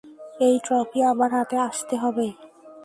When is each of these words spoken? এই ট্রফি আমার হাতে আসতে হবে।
এই 0.39 0.55
ট্রফি 0.65 0.99
আমার 1.03 1.29
হাতে 1.37 1.57
আসতে 1.67 1.95
হবে। 1.97 2.27